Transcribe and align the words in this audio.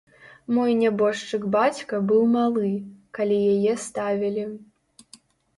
Мой 0.57 0.71
нябожчык 0.83 1.43
бацька 1.55 1.99
быў 2.11 2.23
малы, 2.37 2.71
калі 3.19 3.37
яе 3.53 3.73
ставілі. 3.85 4.49